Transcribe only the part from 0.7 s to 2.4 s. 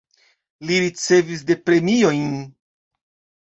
ricevis de premiojn.